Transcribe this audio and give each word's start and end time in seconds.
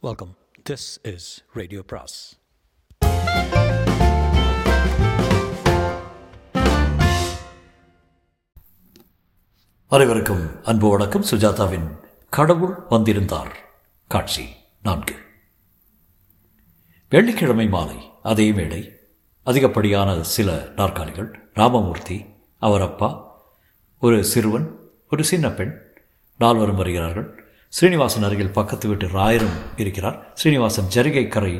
Welcome 0.00 0.36
this 0.70 1.14
is 1.14 1.44
radio 1.52 1.82
பிராஸ் 1.82 2.38
அனைவருக்கும் 9.88 10.64
அன்பு 10.64 10.90
வணக்கம். 10.90 11.24
சுஜாதாவின் 11.24 12.00
கடவுள் 12.30 12.74
வந்திருந்தார். 12.88 13.56
காட்சி 14.08 14.48
நான்கு. 14.82 15.14
வெள்ளிக்கிழமை 17.10 17.68
மாலை 17.68 18.10
அதே 18.22 18.52
வேளை 18.52 18.92
அதிகப்படியான 19.42 20.22
சில 20.22 20.68
நாற்காலிகள் 20.76 21.50
ராமமூர்த்தி 21.54 22.24
அவர் 22.58 22.80
அப்பா 22.80 23.40
ஒரு 23.98 24.24
சிறுவன் 24.24 24.78
ஒரு 25.10 25.24
சின்ன 25.24 25.50
பெண் 25.50 25.80
நால்வரும் 26.38 26.76
வருகிறார்கள். 26.76 27.46
ஸ்ரீனிவாசன் 27.76 28.22
அருகில் 28.22 28.56
பக்கத்து 28.58 28.88
வீட்டு 28.88 29.06
ராயரும் 29.06 29.56
இருக்கிறார். 29.76 30.32
ஸ்ரீனிவாசன் 30.34 30.88
ஜரிகை 30.94 31.28
கரை 31.28 31.52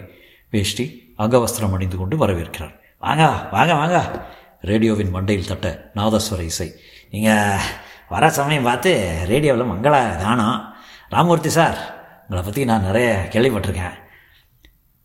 வேஷ்டி 0.51 1.15
அங்கவஸ்திரம் 1.19 1.73
அணிந்து 1.73 1.97
கொண்டு 1.97 2.17
வரவேற்கிறார். 2.27 2.75
வாங்க 2.99 3.25
வாங்க 3.53 3.75
வாங்க. 3.75 3.99
ரேடியோவின் 4.61 5.15
மண்டையில் 5.15 5.51
தட்ட 5.51 5.91
நாதஸ்வர 5.95 6.41
இசை. 6.41 6.69
நீங்கள் 7.11 7.67
வர 8.09 8.31
சமயம் 8.31 8.63
பார்த்து 8.63 8.93
ரேடியோவில் 9.29 9.71
மங்கள 9.73 9.95
காணோம் 10.23 10.65
ராமூர்த்தி 11.11 11.51
சார் 11.59 11.79
உங்களை 12.23 12.43
பற்றி 12.45 12.65
நான் 12.65 12.89
நிறைய 12.89 13.29
கேள்விப்பட்டிருக்கேன். 13.33 13.99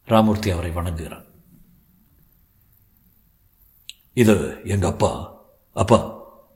ராமூர்த்தி 0.08 0.49
அவரை 0.54 0.72
வணங்குகிறார். 0.72 1.26
இது 4.13 4.35
எங்கள் 4.63 4.90
அப்பா. 4.90 5.12
அப்பா 5.74 5.99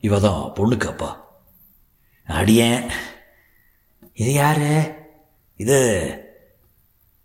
இவ 0.07 0.19
தான் 0.19 0.41
பொண்ணுக்கு 0.55 0.87
அப்பா. 0.93 1.09
அடியேன். 2.27 2.89
இது 4.17 4.33
யாரு? 4.33 4.95
இது 5.55 5.77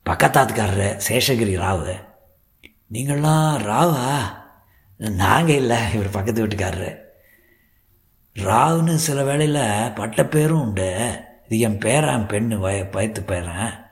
பக்கத்தாத்துக்காரரு 0.06 1.00
சேஷகிரி 1.08 1.54
ராவு. 1.56 2.04
நீங்களாம் 2.92 3.56
ராவா? 3.56 4.18
நாங்கள் 4.98 5.54
இல்லை 5.54 5.92
இவர் 5.94 6.10
பக்கத்து 6.10 6.46
வீட்டுக்காரரு. 6.46 6.98
ராவுன்னு 8.34 8.94
சில 8.94 9.24
வேளையில் 9.24 9.92
பட்ட 9.92 10.26
பேரும் 10.26 10.60
உண்டு. 10.60 11.20
இது 11.44 11.58
என் 11.58 11.78
பேரன் 11.78 12.26
பெண்ணு 12.26 12.56
வய 12.56 12.82
பயத்து 12.82 13.24
பேரன். 13.24 13.86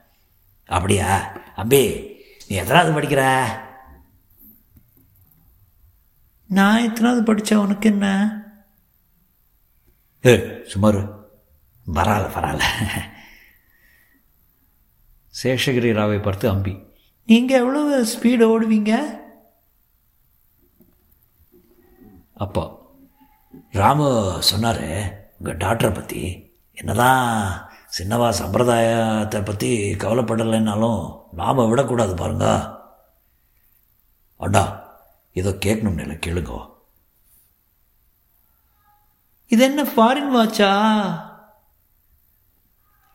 அப்படியா? 0.67 1.33
அம்பி 1.57 2.17
நீ 2.49 2.57
எத்தனாவது 2.57 3.01
படிக்கிற? 3.01 3.47
நான் 6.47 6.83
எத்தனாவது 6.83 7.23
படித்தேன் 7.23 7.59
உனக்கு 7.59 7.91
என்ன? 7.91 8.37
ஏ 10.25 10.61
சுமார். 10.67 11.20
பரவாயில்ல 11.87 12.35
பரவாயில்ல 12.35 12.67
சேஷகிரி 15.35 15.93
ராவை 15.93 16.23
பார்த்து 16.23 16.49
அம்பி 16.49 16.73
நீங்கள் 17.29 17.61
எவ்வளவு 17.61 18.05
ஸ்பீடு 18.05 18.45
ஓடுவீங்க? 18.45 18.93
அப்பா 22.35 22.65
ராமு 23.71 24.07
சொன்னார் 24.41 25.17
உங்கள் 25.39 25.57
டாக்டரை 25.57 25.95
பற்றி 25.95 26.23
என்னதான் 26.75 27.25
சின்னவா 27.99 28.29
சம்பிரதாயத்தை 28.31 29.43
பற்றி 29.43 29.71
கவலைப்படலைன்னாலும் 29.95 31.01
நாம் 31.33 31.69
விடக்கூடாது 31.69 32.15
பாருங்க. 32.15 32.47
அடா 34.37 34.65
ஏதோ 35.33 35.51
கேட்கணும்னு 35.51 36.01
இல்லை 36.01 36.17
கேளுங்க. 36.17 36.53
இது 39.51 39.65
என்ன 39.65 39.83
ஃபாரின் 39.83 40.33
வாட்சா 40.37 40.71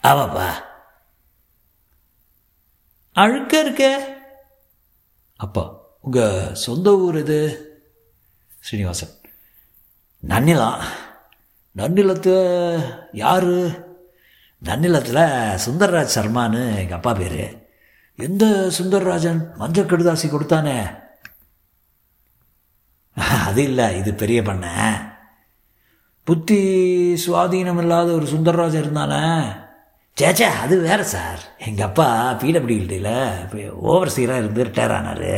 ஆமாப்பா 0.06 0.48
அழுக்க 3.14 3.60
இருக்க. 3.60 3.84
அப்பா 5.36 5.64
உங்கள் 6.02 6.56
சொந்த 6.56 6.98
ஊர் 6.98 7.18
இது 7.18 7.40
ஸ்ரீனிவாசன் 8.60 9.10
நன்னிலம் 10.28 10.82
நன்னிலத்து 11.76 12.36
யார்? 13.12 13.48
நன்னிலத்தில் 14.64 15.58
சுந்தர்ராஜ் 15.66 16.16
சர்மான்னு 16.16 16.76
எங்கள் 16.76 16.98
அப்பா 16.98 17.14
பேர். 17.14 17.68
எந்த 18.16 18.72
சுந்தர்ராஜன்? 18.78 19.56
மஞ்சள் 19.56 19.86
கடுதாசி 19.86 20.28
கொடுத்தானே. 20.28 21.04
அது 23.46 23.64
இல்லை 23.64 23.98
இது 23.98 24.14
பெரிய 24.14 24.42
பண்ண. 24.44 24.66
புத்தி 26.24 26.60
சுவாதீனம் 27.28 27.78
இல்லாத 27.78 28.12
ஒரு 28.12 28.26
சுந்தர்ராஜன் 28.26 28.84
இருந்தானே. 28.84 29.64
சேச்சா 30.22 30.50
அது 30.64 30.80
வேறு 30.82 31.06
சார். 31.06 31.42
எங்கள் 31.58 31.86
அப்பா 31.86 32.34
பிடபிள்யூடியில் 32.34 33.14
ஓவர் 33.72 34.10
ஓவர்சீராக 34.10 34.42
இருந்து 34.42 34.66
ரிட்டையர் 34.66 34.94
ஆனார். 34.98 35.32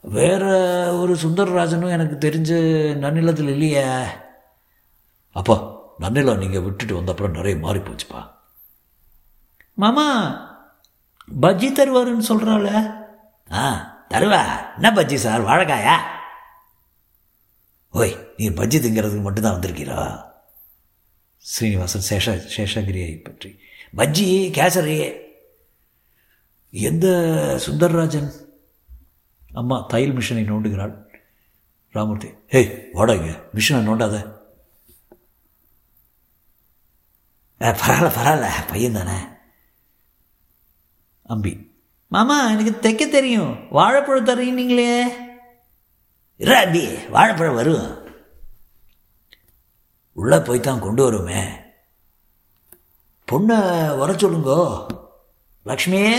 வேறு 0.00 0.52
ஒரு 1.00 1.14
சுந்தரராஜனும் 1.14 1.94
எனக்கு 1.96 2.28
தெரிஞ்சு 2.28 2.58
நன்னிலத்தில் 3.04 3.48
இல்லையே. 3.48 3.86
அப்பா 5.30 5.56
நன்னிலம் 6.00 6.38
நீங்கள் 6.38 6.62
விட்டுட்டு 6.62 7.00
வந்தப்புறம் 7.00 7.36
நிறைய 7.38 7.58
மாறி 7.58 7.78
போச்சுப்பா. 7.78 8.20
மாமா 9.74 10.06
பஜ்ஜி 11.42 11.70
தருவாருன்னு 11.72 12.28
சொல்கிறாள் 12.28 12.70
ஆ 13.52 13.64
தருவா. 14.14 14.42
என்ன 14.74 14.90
பஜ்ஜி 14.90 15.14
சார் 15.14 15.46
வாழைக்காயா? 15.46 15.96
ஓய் 17.90 18.14
நீ 18.36 18.50
பஜ்ஜி 18.50 18.78
திங்கிறதுக்கு 18.84 19.22
மட்டும்தான் 19.22 19.60
வந்திருக்கிறோம் 19.60 20.16
ஸ்ரீனிவாசன் 21.38 22.02
சேஷ 22.08 22.48
சேஷகிரியை 22.56 23.22
பற்றி. 23.22 23.58
மஜ்ஜி 23.96 24.50
கேசரியே. 24.50 25.20
எந்த 26.70 27.06
சுந்தர்ராஜன்? 27.66 28.30
அம்மா 29.52 29.84
தையல் 29.88 30.14
மிஷினை 30.14 30.44
நோண்டுகிறாள் 30.44 31.06
ராமூர்த்தி. 31.92 32.34
ஏய் 32.48 32.88
வாடா 32.92 33.12
இங்கே. 33.12 33.30
மிஷினை 33.30 33.82
நோண்டாத. 33.88 34.36
பரவாயில்ல 37.58 38.10
பரவாயில்ல. 38.10 38.68
பையன் 38.68 38.92
தானே 38.92 39.18
அம்பி. 41.22 41.70
மாமா 42.06 42.50
எனக்கு 42.50 42.88
தைக்க 42.88 43.08
தெரியும். 43.08 43.70
வாழைப்பழம் 43.70 44.26
தரீங்களே 44.26 45.06
இரா 46.36 46.60
அம்பி 46.60 46.86
வாழைப்பழம் 46.86 47.54
வரும். 47.54 47.97
உள்ளே 50.18 50.38
போய் 50.38 50.60
தான் 50.60 50.80
கொண்டு 50.80 51.02
வருமே. 51.02 51.56
பொண்ணை 53.32 53.98
வர 53.98 54.12
சொல்லுங்கோ. 54.12 54.86
லக்ஷ்மியே 55.64 56.16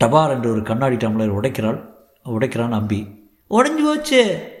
டபார் 0.00 0.30
என்று 0.30 0.50
ஒரு 0.50 0.62
கண்ணாடி 0.62 0.96
டம்ளர் 0.96 1.34
உடைக்கிறாள். 1.34 1.92
உடைக்கிறான் 2.24 2.72
அம்பி. 2.72 3.30
உடஞ்சி 3.50 3.84
போச்சு. 3.84 4.52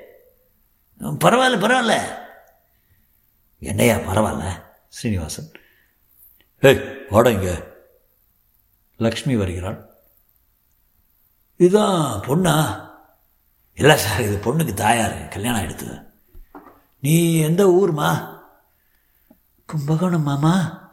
பரவாயில்ல 1.00 1.60
பரவாயில்ல. 1.64 2.02
என்னையா 3.58 3.96
பரவாயில்ல 3.96 4.62
ஸ்ரீனிவாசன் 4.88 5.50
ஏய் 6.60 7.06
வாட 7.10 7.64
லக்ஷ்மி 8.96 9.36
வருகிறாள். 9.36 9.88
இதுதான் 11.56 12.20
பொண்ணா? 12.20 12.86
இல்லை 13.74 13.96
சார் 13.96 14.20
இது 14.20 14.36
பொண்ணுக்கு 14.36 14.74
தாயார் 14.74 15.28
கல்யாணம் 15.28 15.62
எடுத்தது 15.62 16.07
நீ 17.00 17.36
எந்த 17.36 17.66
ஊர்மா? 17.66 18.38
கும்பகோணம் 19.66 20.22
மாமா. 20.22 20.86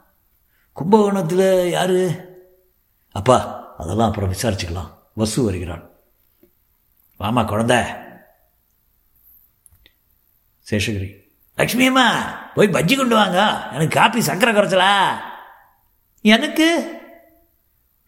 கும்பகோணத்தில் 0.73 1.69
யார்? 1.69 2.25
அப்பா 3.11 3.65
அதெல்லாம் 3.77 4.07
அப்புறம் 4.07 4.31
விசாரிச்சுக்கலாம். 4.31 4.89
வசு 5.13 5.43
வருகிறான். 5.43 5.89
வாமா 7.19 7.43
குழந்த. 7.43 8.03
சேஷகிரி. 10.71 11.23
லக்ஷ்மி 11.55 11.85
அம்மா 11.85 12.31
போய் 12.55 12.67
பஜ்ஜி 12.67 12.97
கொண்டு 12.97 13.15
வாங்க. 13.15 13.67
எனக்கு 13.71 13.99
காப்பி 13.99 14.19
சக்கரை 14.19 14.53
குறைச்சலா? 14.53 15.15
எனக்கு? 16.21 16.99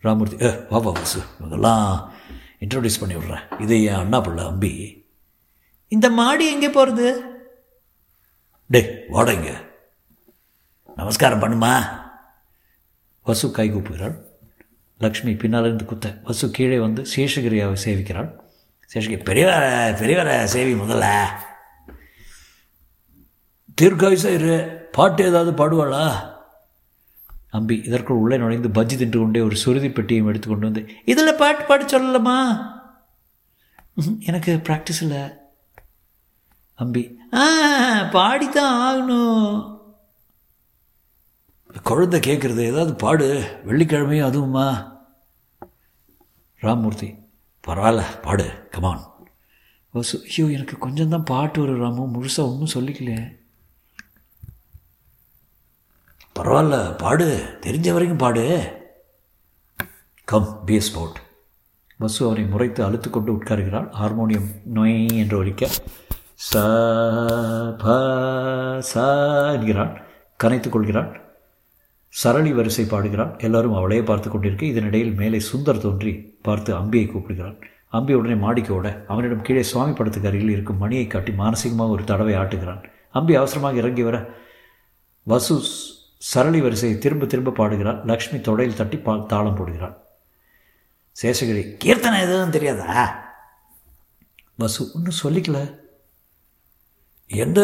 ராமூர்த்தி 0.03 0.43
ஏ 0.43 0.47
வாப்பா 0.47 0.91
வசு. 0.91 1.23
இவங்கெல்லாம் 1.39 2.09
இன்ட்ரோடியூஸ் 2.59 2.99
பண்ணி 2.99 3.15
விட்றேன். 3.15 3.61
இது 3.61 3.83
என் 3.83 3.93
அண்ணா 3.93 4.21
பிள்ளை 4.21 4.45
அம்பி. 4.45 5.05
இந்த 5.87 6.09
மாடி 6.09 6.51
எங்கே 6.51 6.69
போகிறது 6.69 7.31
டே 8.67 9.03
வாடங்க 9.09 9.61
நமஸ்காரம் 10.95 11.41
பண்ணுமா? 11.41 11.99
வசு 13.23 13.51
கை 13.51 13.71
கூப்புகிறாள். 13.71 14.15
லக்ஷ்மி 14.97 15.33
பின்னாலிருந்து 15.33 15.85
குத்த. 15.85 16.17
வசு 16.23 16.51
கீழே 16.51 16.79
வந்து 16.79 17.01
சேஷகிரியாவை 17.15 17.75
சேவிக்கிறாள். 17.83 18.39
சேஷகிரி 18.93 19.19
பெரியவர 19.29 19.95
பெரியவர 20.01 20.47
சேவி 20.53 20.73
முதல்ல. 20.81 21.25
தீர்க்காயுசா 23.81 24.25
இரு. 24.25 24.87
பாட்டு 24.91 25.25
ஏதாவது 25.25 25.51
பாடுவாளா? 25.51 26.35
அம்பி 27.49 27.81
இதற்குள் 27.85 28.17
உள்ளே 28.17 28.37
நுழைந்து 28.37 28.69
பஜ்ஜி 28.69 28.97
தின்று 28.97 29.19
கொண்டே 29.19 29.39
ஒரு 29.39 29.55
சுருதி 29.55 29.91
பெட்டியும் 29.91 30.27
எடுத்துக்கொண்டு 30.27 30.65
வந்து 30.65 30.93
இதில் 31.05 31.35
பாட்டு 31.35 31.65
பாட 31.65 31.83
சொல்லலாமா 31.83 32.65
எனக்கு 34.19 34.59
ப்ராக்டிஸ் 34.63 35.01
இல்லை. 35.01 35.36
அம்பி 36.81 37.01
ஆ 37.33 37.45
பாடித்தான் 38.15 38.75
ஆகணும். 38.87 39.55
குழந்தை 41.89 42.19
கேட்குறது 42.19 42.61
ஏதாவது 42.71 42.93
பாடு. 43.03 43.27
வெள்ளிக்கிழமையும் 43.67 44.27
அதுவுமா 44.29 44.67
ராமமூர்த்தி 46.61 47.09
பரவாயில்ல 47.67 48.03
பாடு. 48.25 48.45
கமான் 48.75 49.03
வசு 49.95 50.15
ஐயோ 50.29 50.45
எனக்கு 50.57 50.75
கொஞ்சம் 50.85 51.11
தான் 51.13 51.27
பாட்டு 51.31 51.59
வரும் 51.61 51.81
ராமு. 51.83 52.05
முழுசாக 52.15 52.49
ஒன்றும் 52.51 52.73
சொல்லிக்கலையே 52.75 53.21
பரவாயில்ல 56.39 56.77
பாடு. 57.03 57.27
தெரிஞ்ச 57.65 57.91
வரைக்கும் 57.93 58.23
பாடு. 58.25 58.43
கம் 60.23 60.49
பி 60.65 60.77
ஸ்போர்ட் 60.87 61.19
வசு 61.97 62.19
அவரை 62.25 62.43
முறைத்து 62.53 62.81
அழுத்து 62.87 63.09
கொண்டு 63.09 63.33
உட்காருகிறாள். 63.35 63.87
ஹார்மோனியம் 63.99 64.49
நொய் 64.73 64.97
என்று 65.21 65.37
ஒலிக்க. 65.37 65.69
ச 66.39 66.59
ப 67.81 67.93
ச 68.89 69.03
என்கிறாள் 69.53 69.93
கனைத்துக் 70.41 70.73
கொள்கிறாள் 70.75 71.09
சரளி 72.13 72.51
வரிசை 72.57 72.85
பாடுகிறாள் 72.91 73.31
எல்லாரும் 73.45 73.77
அவளையே 73.79 74.03
பார்த்து 74.09 74.27
கொண்டிருக்க 74.29 74.63
இதனிடையில் 74.65 75.15
மேலே 75.21 75.39
சுந்தர் 75.49 75.81
தோன்றி 75.85 76.11
பார்த்து 76.47 76.71
அம்பியை 76.79 77.05
கூப்பிடுகிறான். 77.07 77.57
அம்பி 77.97 78.17
உடனே 78.19 78.35
மாடிக்கு 78.43 78.71
ஓட 78.75 78.87
அவனிடம் 79.07 79.43
கீழே 79.47 79.63
சுவாமி 79.71 79.93
படத்துக்கு 79.93 80.29
அருகில் 80.29 80.53
இருக்கும் 80.55 80.81
மணியை 80.83 81.07
காட்டி 81.07 81.33
மானசீகமாக 81.41 81.95
ஒரு 81.95 82.05
தடவை 82.11 82.35
ஆட்டுகிறான். 82.41 82.83
அம்பி 83.17 83.35
அவசரமாக 83.41 83.81
இறங்கி 83.81 84.05
வர 84.09 84.19
வசு 85.31 85.55
சரளி 86.31 86.61
வரிசையை 86.65 86.95
திரும்ப 87.05 87.25
திரும்ப 87.33 87.55
பாடுகிறாள் 87.61 87.99
லக்ஷ்மி 88.11 88.39
தொடையில் 88.49 88.79
தட்டி 88.81 88.99
பா 89.07 89.15
தாளம் 89.33 89.57
போடுகிறாள் 89.59 89.95
சேஷகிரி 91.17 91.65
கீர்த்தனை 91.83 92.19
எதுவும் 92.27 92.55
தெரியாதா? 92.55 92.93
வசு 94.63 94.81
ஒன்றும் 94.95 95.21
சொல்லிக்கல. 95.23 95.59
எந்த 97.27 97.61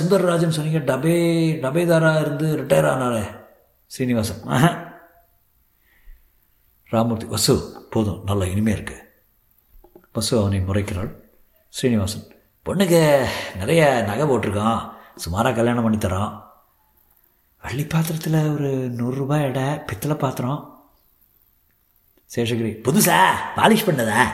சுந்தரராஜன் 0.00 0.48
சொன்னீங்க? 0.48 0.96
டபே 0.96 1.16
டபேதாராக 1.64 2.20
இருந்து 2.20 2.56
ரிட்டையர் 2.56 2.88
ஆனாரே 2.88 3.44
ஸ்ரீனிவாசன் 3.86 4.42
ஆஹா. 4.44 4.84
ராமூர்த்தி 6.90 7.26
வசு 7.26 7.86
போதும் 7.90 8.24
நல்லா 8.24 8.44
இனிமையாக 8.44 8.82
இருக்கு. 8.82 9.12
வசு 10.12 10.40
அவனை 10.40 10.60
முறைக்கிறாள். 10.60 11.14
ஸ்ரீனிவாசன் 11.68 12.34
பொண்ணுக்கு 12.66 13.26
நிறைய 13.56 14.02
நகை 14.06 14.26
போட்டிருக்கான். 14.26 14.92
சுமாராக 15.16 15.54
கல்யாணம் 15.54 15.82
பண்ணி 15.82 15.98
தரான். 15.98 16.42
வள்ளி 17.62 17.84
பாத்திரத்தில் 17.86 18.52
ஒரு 18.52 18.92
நூறுரூபா 18.96 19.42
எடை 19.42 19.62
பித்தளை 19.62 20.16
பாத்திரம். 20.16 20.88
சேஷகிரி 22.36 22.72
புதுசா 22.86 23.30
பாலிஷ் 23.56 23.86
பண்ணதா? 23.86 24.26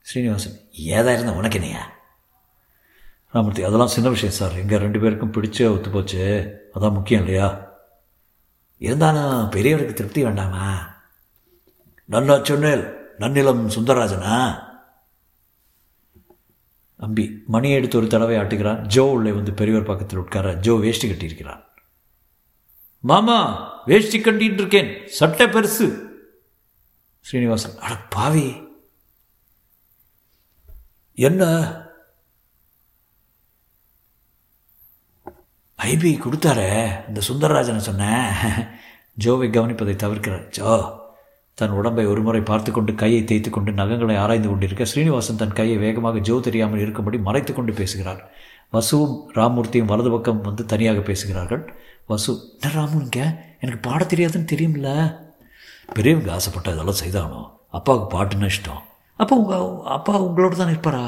ஸ்ரீனிவாசன் 0.00 0.60
ஏதா 0.72 1.12
இருந்தால் 1.12 1.34
உனக்கு 1.34 1.60
என்னையா? 1.60 1.96
ராமூர்த்தி 3.32 3.62
அதெல்லாம் 3.62 3.86
சின்ன 3.86 4.08
விஷயம் 4.08 4.34
சார். 4.34 4.56
எங்கள் 4.56 4.78
ரெண்டு 4.78 5.00
பேருக்கும் 5.00 5.32
பிடிச்ச 5.32 5.74
ஒத்து 5.74 5.90
போச்சு. 5.90 6.54
அதான் 6.74 6.92
முக்கியம் 6.92 7.24
இல்லையா? 7.24 7.66
இருந்தாலும் 8.78 9.50
பெரியவருக்கு 9.50 9.92
திருப்தி 9.92 10.22
வேண்டாமா? 10.22 10.96
நன்னா 12.10 12.44
சொன்னேல் 12.44 12.96
நன்னிலம் 13.18 13.70
சுந்தரராஜனா? 13.74 14.66
அம்பி 16.96 17.42
மணி 17.46 17.70
எடுத்து 17.70 17.98
ஒரு 17.98 18.06
தடவை 18.06 18.36
ஆட்டுகிறான். 18.36 18.80
ஜோ 18.86 19.04
உள்ளே 19.04 19.32
வந்து 19.32 19.52
பெரியவர் 19.52 19.86
பக்கத்தில் 19.86 20.18
உட்கார 20.18 20.54
ஜோ 20.54 20.74
வேஷ்டி 20.74 21.10
கட்டியிருக்கிறான். 21.10 21.64
மாமா 23.00 23.68
வேஷ்டி 23.84 24.20
கட்டிட்டு 24.20 24.52
இருக்கேன். 24.52 25.06
சட்டை 25.06 25.46
பெருசு. 25.46 26.08
ஸ்ரீனிவாசன் 27.20 27.78
அட 27.78 27.96
பாவி. 27.96 28.62
என்ன? 31.14 31.86
ஐபி 35.78 36.10
கொடுத்தாரே 36.22 36.70
இந்த 37.08 37.20
சுந்தரராஜனை 37.26 37.80
சொன்னேன் 37.88 38.32
ஜோவை 39.24 39.46
கவனிப்பதை 39.56 39.94
தவிர்க்கிறார். 40.02 40.46
ஜோ 40.56 40.70
தன் 41.58 41.76
உடம்பை 41.78 42.04
ஒருமுறை 42.12 42.40
பார்த்து 42.48 42.70
கொண்டு 42.72 42.92
கையை 43.02 43.20
தேய்த்து 43.24 43.50
கொண்டு 43.50 43.70
நகங்களை 43.80 44.16
ஆராய்ந்து 44.22 44.48
கொண்டிருக்க 44.50 44.84
ஸ்ரீனிவாசன் 44.90 45.40
தன் 45.42 45.56
கையை 45.60 45.76
வேகமாக 45.84 46.22
ஜோ 46.28 46.34
தெரியாமல் 46.46 46.82
இருக்கும்படி 46.84 47.18
மறைத்து 47.28 47.52
கொண்டு 47.54 47.72
பேசுகிறார். 47.80 48.20
வசுவும் 48.76 49.14
ராமூர்த்தியும் 49.38 49.90
வலது 49.92 50.10
பக்கம் 50.14 50.44
வந்து 50.48 50.64
தனியாக 50.72 51.00
பேசுகிறார்கள். 51.08 51.64
வசு 52.12 52.32
என்ன 52.52 52.74
ராமுங்க 52.76 53.20
எனக்கு 53.62 53.80
பாட 53.88 54.02
தெரியாதுன்னு 54.12 54.52
தெரியும்ல. 54.52 54.90
பெரியவங்க 55.96 56.30
ஆசைப்பட்ட 56.36 56.74
இதெல்லாம் 56.74 57.02
செய்தானோ? 57.04 57.40
அப்பாவுக்கு 57.78 58.08
பாட்டுன்னு 58.14 58.50
இஷ்டம். 58.52 58.82
அப்போ 59.20 59.34
உங்கள் 59.42 59.68
அப்பா 59.96 60.14
உங்களோட 60.28 60.56
தான் 60.56 60.72
இருப்பாரா? 60.74 61.04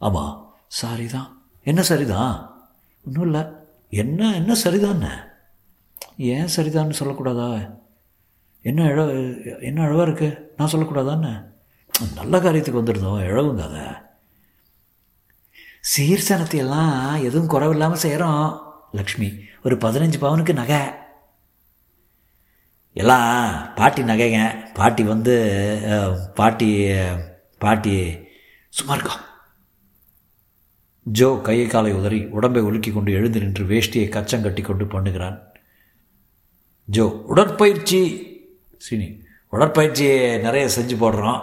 ஆமாம் 0.00 0.34
சாரி 0.80 1.06
தான் 1.16 1.30
என்ன 1.70 1.80
சரிதான்? 1.90 2.34
ஒன்றும் 3.06 3.26
இல்லை. 3.28 3.42
என்ன 4.02 4.34
என்ன 4.34 4.52
சரிதானே? 4.64 5.12
ஏன் 6.16 6.52
சரிதான்னு 6.56 7.00
சொல்லக்கூடாதா? 7.00 7.48
என்ன 8.68 8.84
இழ 8.92 9.00
என்ன 9.62 9.82
அழவாக 9.82 10.06
இருக்கு? 10.08 10.28
நான் 10.56 10.72
சொல்லக்கூடாதான்னு 10.72 11.32
நல்ல 12.14 12.38
காரியத்துக்கு 12.38 12.80
வந்துருந்தோம் 12.80 13.24
இழவுங்க 13.28 13.62
அதை. 13.68 13.84
சீர்சனத்தையெல்லாம் 15.92 17.22
எதுவும் 17.28 17.50
குறவில்லாமல் 17.54 18.02
செய்கிறோம் 18.04 18.46
லக்ஷ்மி 18.92 19.28
ஒரு 19.64 19.76
பதினஞ்சு 19.84 20.18
பவுனுக்கு 20.24 20.52
நகை. 20.60 20.82
எல்லாம் 23.02 23.74
பாட்டி 23.74 24.02
நகைங்க. 24.02 24.40
பாட்டி 24.74 25.02
வந்து 25.12 25.36
பாட்டி 26.34 26.68
பாட்டி 27.64 27.94
சும்மா 28.68 28.94
இருக்கோம். 28.96 29.22
ஜோ 31.04 31.40
கையை 31.42 31.66
காலை 31.66 31.92
உதறி 31.92 32.26
உடம்பை 32.26 32.62
உலுக்கி 32.62 32.90
கொண்டு 32.90 33.12
எழுந்து 33.12 33.40
நின்று 33.40 33.64
வேஷ்டியை 33.64 34.08
கச்சம் 34.08 34.42
கட்டி 34.42 34.62
கொண்டு 34.62 34.84
பண்ணுகிறான். 34.84 35.38
ஜோ 36.84 37.24
உடற்பயிற்சி 37.26 38.00
சினி 38.90 39.20
உடற்பயிற்சி 39.48 40.06
நிறைய 40.38 40.68
செஞ்சு 40.80 41.02
போடுறோம் 41.02 41.42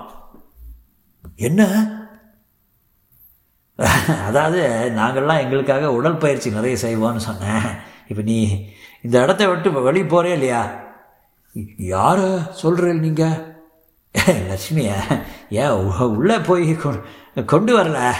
என்ன? 1.36 1.90
அதாவது 4.26 4.92
நாங்கள்லாம் 4.96 5.40
எங்களுக்காக 5.40 5.92
உடற்பயிற்சி 5.92 6.50
நிறைய 6.50 6.76
செய்வோம்னு 6.76 7.18
சொன்னேன். 7.18 7.62
இப்போ 8.08 8.22
நீ 8.22 8.70
இந்த 9.02 9.24
இடத்த 9.24 9.48
விட்டு 9.48 9.82
வெளியே 9.82 10.06
போகிறே 10.06 10.34
இல்லையா? 10.34 10.90
யார் 11.78 12.20
சொல்கிறீங்க 12.64 13.00
நீங்கள் 13.00 13.56
லட்சுமியா 14.26 15.24
ஏன் 15.50 15.70
உ- 15.70 16.16
உள்ளே 16.16 16.38
போய் 16.40 16.78
கொண்டு 17.46 17.78
வரல? 17.78 18.14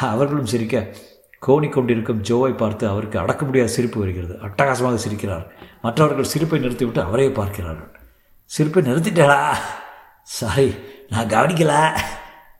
அவர்களும் 0.00 0.46
சிரிக்க. 0.46 0.86
கோணி 1.46 1.68
கொண்டிருக்கும் 1.70 2.22
ஜோவை 2.22 2.56
பார்த்து 2.56 2.88
அவருக்கு 2.88 3.18
அடக்க 3.18 3.44
முடியாத 3.44 3.70
சிரிப்பு 3.70 3.98
வருகிறது. 4.00 4.34
அட்டகாசமாக 4.42 4.98
சிரிக்கிறார். 5.06 5.46
மற்றவர்கள் 5.82 6.24
சிரிப்பை 6.24 6.60
நிறுத்திவிட்டு 6.60 7.02
அவரையே 7.02 7.30
பார்க்கிறார்கள். 7.30 7.90
சிரிப்பை 8.44 8.82
நிறுத்திட்டேடா. 8.82 9.54
சாரி 10.22 10.74
நான் 11.08 11.26
கவனிக்கல. 11.26 11.98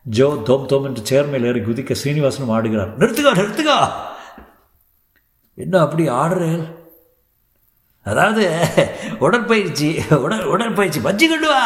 ஜோ 0.02 0.42
தோம் 0.44 0.66
தோம் 0.66 0.84
என்று 0.84 1.02
சேர்மையில் 1.02 1.44
ஏறி 1.44 1.60
குதிக்க 1.60 1.94
சீனிவாசனும் 2.04 2.52
ஆடுகிறார். 2.56 2.92
நிறுத்துக்கோ 2.98 3.32
நிறுத்துக்கோ 3.40 3.78
என்ன 5.54 5.80
அப்படி 5.80 6.08
ஆடுறேன் 6.08 6.64
அதாவது 8.02 8.44
உடற்பயிற்சி 9.18 10.02
உடல் 10.10 10.44
உடற்பயிற்சி. 10.44 11.00
பஜ்ஜி 11.00 11.26
கொண்டு 11.28 11.48
வா. 11.48 11.64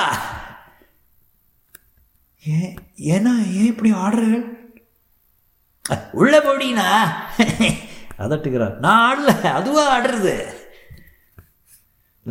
ஏன் 2.45 2.75
ஏன்னா 2.97 3.33
ஏன் 3.59 3.71
இப்படி 3.73 3.93
ஆடுறேன் 3.93 4.59
உள்ள 6.13 6.35
போடினா? 6.39 6.87
அதட்டுகிறார் 8.25 8.75
நான் 8.85 9.03
ஆடல 9.09 9.31
அதுவா 9.59 9.85
ஆடுறது? 9.97 10.35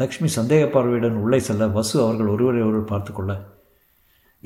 லக்ஷ்மி 0.02 0.28
சந்தேக 0.36 0.66
பார்வையுடன் 0.72 1.22
உள்ளே 1.24 1.40
செல்ல 1.40 1.68
வசு 1.78 1.96
அவர்கள் 2.04 2.34
ஒருவரை 2.34 2.62
ஒருவர் 2.62 2.92
பார்த்து 2.92 3.14
கொள்ள 3.14 3.34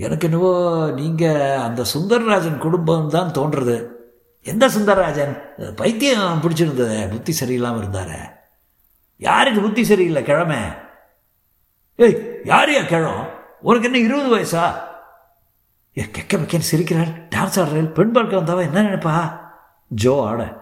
எனக்கு 0.06 0.28
என்னவோ 0.28 0.54
நீங்கள் 1.00 1.60
அந்த 1.66 1.82
சுந்தரராஜன் 1.94 2.64
குடும்பம் 2.66 3.10
தான் 3.16 3.34
தோன்றுறது. 3.38 3.76
எந்த 4.52 4.66
சுந்தரராஜன்? 4.68 5.34
பைத்தியம் 5.82 6.42
பிடிச்சிருந்தது 6.44 6.96
புத்தி 7.12 7.34
சரியில்லாமல் 7.40 7.82
இருந்தாரே. 7.82 8.22
யாருக்கு 9.28 9.60
புத்தி 9.62 9.84
சரியில்லை 9.84 10.24
கிழமை? 10.24 10.62
ஏய் 12.00 12.18
யாரையா 12.52 12.82
கிழம்? 12.84 13.24
உனக்கு 13.68 13.88
என்ன 13.90 14.00
இருபது 14.08 14.32
வயசா? 14.36 14.66
கெக்க 15.96 16.38
மெக்கன்னு 16.38 16.62
சிரிக்கிறாள் 16.72 17.28
டான்ஸ் 17.36 17.60
ஆடுறாள் 17.60 17.94
பெண் 17.94 18.12
பார்க்க 18.12 18.36
வந்தவன் 18.36 18.74
என்ன 18.74 18.82
நினைப்பா? 18.82 19.40
ஜோ 19.88 20.28
ஆட. 20.28 20.62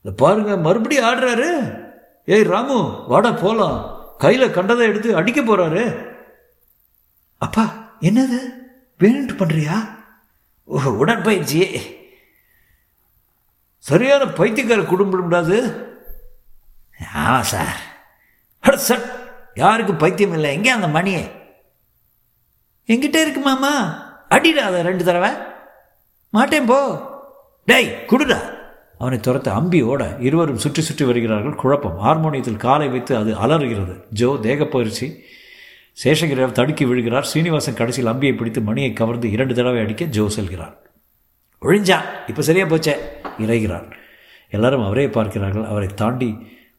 இதை 0.00 0.14
பாருங்க 0.16 0.56
மறுபடியும் 0.56 1.04
ஆடுறாரு. 1.04 1.80
ஏய் 2.24 2.42
ராமு 2.42 3.04
வாடா 3.08 3.30
போலாம். 3.30 4.00
கையில் 4.18 4.50
கண்டதை 4.50 4.86
எடுத்து 4.86 5.16
அடிக்க 5.16 5.40
போறாரு. 5.40 6.12
அப்பா 7.38 7.90
என்னது? 8.00 8.38
வேணுட்டு 8.98 9.34
பண்றியா? 9.38 9.88
ஓ 10.64 10.80
உடற்பயிற்சி. 10.82 11.80
சரியான 13.78 14.26
பைத்தியக்கார 14.26 14.82
குடும்பம் 14.82 15.72
ஆமாம் 17.14 17.42
சார். 17.42 17.80
அட 18.60 18.76
சார் 18.76 19.00
யாருக்கும் 19.54 19.96
பைத்தியம் 19.96 20.32
இல்லை. 20.32 20.52
எங்கே 20.52 20.70
அந்த 20.70 20.88
மணியை? 20.88 21.43
என்கிட்ட 22.88 23.20
இருக்கு 23.24 23.40
மாமா. 23.40 23.72
அடிடா 24.28 24.62
அதை 24.66 24.82
ரெண்டு 24.82 25.04
தடவை. 25.04 25.30
மாட்டேன் 26.30 26.66
போ. 26.66 26.78
டேய் 27.64 28.04
குடுடா. 28.06 28.38
அவனை 28.98 29.18
துரத்த 29.18 29.48
அம்பியோட 29.58 30.20
இருவரும் 30.20 30.58
சுற்றி 30.58 30.82
சுற்றி 30.82 31.04
வருகிறார்கள். 31.04 31.54
குழப்பம். 31.54 31.98
ஹார்மோனியத்தில் 31.98 32.56
காலை 32.56 32.88
வைத்து 32.88 33.16
அது 33.16 33.36
அலறுகிறது. 33.36 33.94
ஜோ 34.10 34.38
தேகப்பயிற்சி 34.42 35.08
சேஷகிரியால் 36.04 36.58
தடுக்கி 36.58 36.84
விழுகிறார். 36.84 37.28
சீனிவாசன் 37.32 37.74
கடைசியில் 37.74 38.12
அம்பியை 38.12 38.36
பிடித்து 38.36 38.60
மணியை 38.60 38.92
கவர்ந்து 38.92 39.30
இரண்டு 39.30 39.54
தடவை 39.54 39.82
அடிக்க 39.82 40.04
ஜோ 40.04 40.26
செல்கிறார். 40.36 40.74
ஒழிஞ்சா 41.62 41.98
இப்போ 42.26 42.42
சரியா 42.42 42.64
போச்சே 42.64 42.94
இறைகிறார். 43.38 43.92
எல்லாரும் 44.50 44.84
அவரே 44.84 45.08
பார்க்கிறார்கள். 45.08 45.64
அவரை 45.64 45.88
தாண்டி 45.88 46.30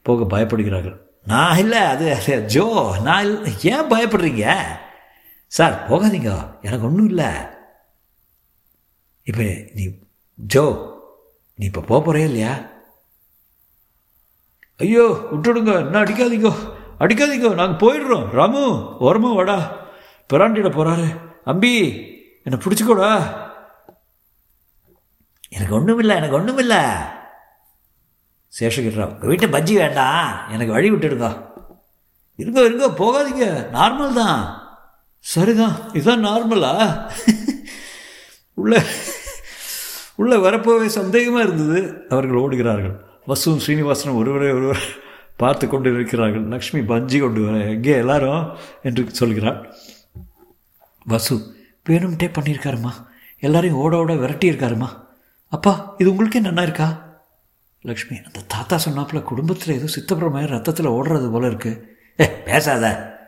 போக 0.02 0.38
பயப்படுகிறார்கள். 0.38 0.98
நான் 1.26 1.58
இல்லை 1.58 1.80
அது 1.80 2.42
ஜோ 2.46 2.96
நான் 3.04 3.24
இல்லை 3.26 3.52
ஏன் 3.64 3.92
பயப்படுறீங்க? 3.94 4.56
சார் 5.48 5.90
போகாதீங்க. 5.90 6.60
எனக்கு 6.62 6.86
ஒன்றும் 6.86 7.06
இல்லை. 7.06 7.25
இப்போ 9.24 9.44
நீ 9.74 9.96
ஜோ 10.34 10.94
நீ 11.56 11.66
இப்போ 11.66 11.82
போக 11.82 12.06
போகிறே 12.06 12.24
இல்லையா? 12.24 12.58
ஐயோ 14.78 15.28
விட்டுடுங்க. 15.32 15.75
என்ன 15.75 16.04
அடிக்காதீங்க. 16.04 16.56
அடிக்காதீங்க. 17.00 17.54
நாங்கள் 17.54 17.78
போயிடுறோம். 17.78 18.30
ராமு 18.30 18.60
ஓரமா 19.00 19.34
வாடா. 19.34 19.88
பிராண்டிட 20.34 20.70
போகிறாரு 20.70 21.22
அம்பி 21.44 21.92
என்னை 22.44 22.62
பிடிச்சிக்கோடா. 22.64 23.44
எனக்கு 25.50 25.75
ஒன்றும் 25.75 26.00
இல்லை. 26.00 26.16
எனக்கு 26.16 26.36
ஒன்றும் 26.36 26.58
இல்லை. 26.58 26.84
சேஷகிரிராவ் 28.60 29.14
உங்கள் 29.14 29.28
வீட்டை 29.28 29.50
பஜ்ஜி 29.50 29.74
வேண்டாம். 29.74 30.50
எனக்கு 30.50 30.74
வழி 30.74 30.92
விட்டுடுங்க. 30.92 31.54
இருங்கோ 32.38 32.62
இருங்கோ. 32.68 32.94
போகாதீங்க. 32.98 33.46
நார்மல் 33.74 34.14
தான். 34.14 34.64
சரிதான் 35.34 35.75
இதுதான் 35.94 36.25
நார்மலா? 36.25 36.72
உள்ள 38.53 38.84
உள்ள 40.15 40.34
வரப்போவே 40.38 40.86
சந்தேகமாக 40.86 41.46
இருந்தது. 41.46 41.79
அவர்கள் 42.10 42.41
ஓடுகிறார்கள். 42.44 42.96
வசுவும் 43.27 43.62
ஸ்ரீனிவாசனும் 43.63 44.15
ஒருவரை 44.15 44.51
ஒருவர் 44.51 44.84
பார்த்து 45.38 45.67
கொண்டு 45.67 45.94
இருக்கிறார்கள் 45.94 46.46
லக்ஷ்மி 46.48 46.82
பஞ்சி 46.82 47.20
கொண்டு 47.20 47.41
வர 47.46 47.63
எங்கே 47.63 47.96
எல்லாரும்? 48.03 48.44
என்று 48.84 49.03
சொல்கிறாள். 49.20 49.58
வசு 51.05 51.36
வேணும்ட்டே 51.89 52.29
பண்ணியிருக்காருமா? 52.38 52.94
எல்லாரையும் 53.39 53.79
ஓட 53.79 53.98
ஓட 53.98 54.13
விரட்டியிருக்காருமா? 54.13 54.89
அப்பா 55.48 55.96
இது 55.98 56.10
உங்களுக்கே 56.12 56.41
நன்னா 56.41 56.62
இருக்கா? 56.62 56.88
லக்ஷ்மி 57.82 58.17
அந்த 58.27 58.39
தாத்தா 58.48 58.79
சொன்னாப்புல 58.86 59.24
குடும்பத்தில் 59.24 59.75
ஏதோ 59.75 59.88
சித்தப்பிரமாய 59.96 60.48
ரத்தத்தில் 60.48 60.96
ஓடுறது 60.98 61.32
போல 61.32 61.48
இருக்குது 61.48 61.82
ஏ 62.20 62.25
பேசாத. 62.48 62.86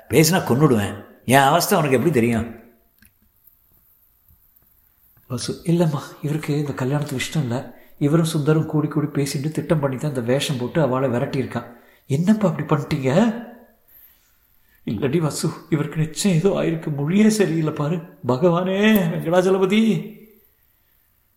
பேசினா 0.10 0.40
கொன்னுடுவேன். 0.50 0.96
என் 1.30 1.48
அவஸ்தை 1.48 1.78
உனக்கு 1.78 1.96
எப்படி 1.96 2.14
தெரியும்? 2.14 2.46
வசு 5.28 5.62
இல்லைம்மா 5.64 6.02
இவருக்கு 6.22 6.58
இந்த 6.58 6.74
கல்யாணத்துக்கு 6.74 7.24
இஷ்டம் 7.24 7.42
இல்லை. 7.42 7.64
இவரும் 7.98 8.30
சுந்தரும் 8.34 8.66
கூடி 8.66 8.88
கூடி 8.88 9.08
பேசிட்டு 9.08 9.52
திட்டம் 9.52 9.80
பண்ணி 9.80 9.98
தான் 9.98 10.14
இந்த 10.16 10.22
வேஷம் 10.22 10.58
போட்டு 10.58 10.82
அவளை 10.82 11.10
விரட்டியிருக்கான் 11.10 11.76
என்னப்பா 12.06 12.50
அப்படி 12.50 12.68
பண்ணிட்டீங்க? 12.68 13.12
இல்லடி 14.86 15.18
வசு 15.18 15.50
இவருக்கு 15.70 15.98
நிச்சயம் 16.00 16.38
ஏதோ 16.38 16.50
ஆயிருக்கு. 16.50 16.96
மொழியே 16.96 17.30
சரியில்லை 17.30 17.74
பாரு. 17.74 17.96
பகவானே 18.28 18.78
வெங்கடாஜலபதி. 19.14 19.82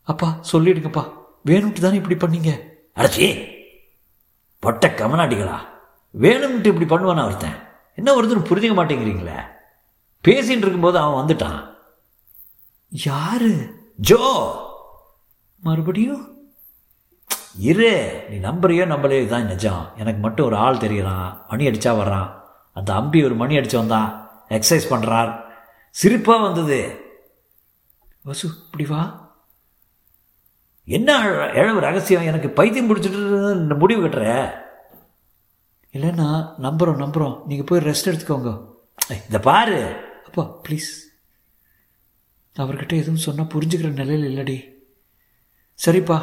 அப்பா 0.02 0.40
சொல்லிடுங்கப்பா. 0.52 1.12
வேணும்ட்டு 1.46 1.84
தானே 1.86 2.00
இப்படி 2.02 2.16
பண்ணீங்க? 2.16 2.52
அடச்சி. 2.96 3.44
பொட்ட 4.58 4.88
கமனாட்டிகளா? 4.88 5.58
வேணும்ட்டு 6.14 6.72
இப்படி 6.74 6.88
பண்ணுவானா 6.94 7.24
ஒருத்தன்? 7.24 7.58
என்ன 7.94 8.14
ஒருத்தர் 8.14 8.50
புரிஞ்சுக்க 8.50 8.76
மாட்டேங்கிறீங்களே? 8.80 9.38
பேசின்னு 10.24 10.58
இருக்கும்போது 10.58 10.98
அவன் 10.98 11.26
வந்துட்டான். 11.26 11.74
யாரு? 12.88 13.74
ஜோ! 13.96 14.18
மறுபடியும்? 15.60 16.38
இரு 17.58 18.24
நீ 18.28 18.36
நம்புறியோ 18.36 18.82
நம்பலையோ 18.86 19.18
இதுதான் 19.18 19.44
நிஜம். 19.44 19.92
எனக்கு 19.96 20.20
மட்டும் 20.20 20.46
ஒரு 20.46 20.56
ஆள் 20.56 20.76
தெரியறான். 20.76 21.48
மணி 21.48 21.66
அடிச்சா 21.66 21.92
வர்றான். 21.94 22.40
அந்த 22.72 22.94
அம்பி 22.94 23.24
ஒரு 23.24 23.34
மணி 23.34 23.56
அடிச்சு 23.56 23.76
வந்தான். 23.76 24.30
எக்ஸசைஸ் 24.48 24.90
பண்ணுறார் 24.90 25.42
சிரிப்பாக 26.02 26.42
வந்தது. 26.42 27.00
வசு 28.24 28.48
இப்படி 28.64 28.86
வா. 28.86 29.28
என்ன 30.84 31.18
இழவு 31.54 31.80
ரகசியம்? 31.80 32.22
எனக்கு 32.22 32.48
பைத்தியம் 32.48 32.96
பிடிச்சிட்டு 32.96 33.78
முடிவு 33.78 34.06
கட்டுற. 34.06 34.50
இல்லைன்னா 35.92 36.48
நம்புகிறோம் 36.62 36.98
நம்புகிறோம் 36.98 37.44
நீங்கள் 37.46 37.66
போய் 37.66 37.80
ரெஸ்ட் 37.80 38.08
எடுத்துக்கோங்க. 38.08 38.68
இதை 39.26 39.40
பாரு. 39.42 40.08
அப்பா 40.30 40.60
ப்ளீஸ் 40.68 40.90
அவர்கிட்ட 42.56 42.92
எதுவும் 42.92 43.16
சொன்னால் 43.16 43.46
புரிஞ்சுக்கிற 43.46 43.92
நிலையில் 43.92 44.36
இல்லடி. 44.36 44.56
சரிப்பா. 45.86 46.18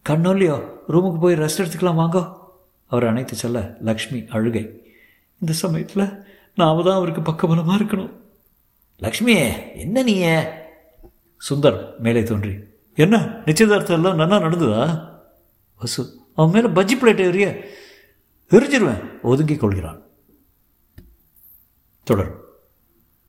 கண்ணோல்லையோ 0.10 0.70
ரூமுக்கு 0.88 1.20
போய் 1.20 1.36
ரெஸ்ட் 1.36 1.62
எடுத்துக்கலாம் 1.62 2.00
வாங்கோ. 2.02 2.38
அவர் 2.86 3.08
அணைத்து 3.08 3.36
செல்ல 3.36 3.78
லக்ஷ்மி 3.82 4.26
அழுகை. 4.30 4.94
இந்த 5.40 5.54
சமயத்தில் 5.54 6.26
நாம 6.56 6.84
தான் 6.84 6.96
அவருக்கு 6.96 7.32
பக்கபலமாக 7.32 7.82
இருக்கணும். 7.84 8.14
லக்ஷ்மியே 9.00 9.76
என்ன 9.76 10.04
நீ 10.04 10.24
சுந்தர் 11.50 11.98
மேலே 11.98 12.24
தோன்றி. 12.24 12.74
என்ன? 12.96 13.42
நிச்சயதார்த்தம் 13.46 14.04
எல்லாம் 14.04 14.16
நல்லா 14.16 14.38
நடந்ததா? 14.38 15.10
வசு. 15.78 16.18
அவன் 16.36 16.62
மேலே 16.62 16.82
பஜ்ஜி 16.82 16.98
பிளேட் 16.98 17.22
எறிய 17.22 17.66
எரிஞ்சிருவேன். 18.50 19.22
ஒதுங்கிக் 19.22 19.60
கொள்கிறான். 19.60 20.02
தொடரும். 22.04 22.45